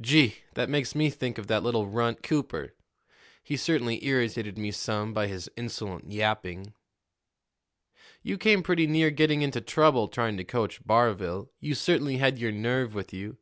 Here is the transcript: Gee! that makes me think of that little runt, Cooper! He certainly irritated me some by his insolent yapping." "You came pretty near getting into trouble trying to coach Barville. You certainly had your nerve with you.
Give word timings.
Gee! 0.00 0.36
that 0.54 0.68
makes 0.70 0.94
me 0.94 1.10
think 1.10 1.36
of 1.36 1.48
that 1.48 1.64
little 1.64 1.88
runt, 1.88 2.22
Cooper! 2.22 2.74
He 3.42 3.56
certainly 3.56 4.06
irritated 4.06 4.56
me 4.56 4.70
some 4.70 5.12
by 5.12 5.26
his 5.26 5.50
insolent 5.56 6.12
yapping." 6.12 6.74
"You 8.22 8.38
came 8.38 8.62
pretty 8.62 8.86
near 8.86 9.10
getting 9.10 9.42
into 9.42 9.60
trouble 9.60 10.06
trying 10.06 10.36
to 10.36 10.44
coach 10.44 10.80
Barville. 10.86 11.50
You 11.58 11.74
certainly 11.74 12.18
had 12.18 12.38
your 12.38 12.52
nerve 12.52 12.94
with 12.94 13.12
you. 13.12 13.36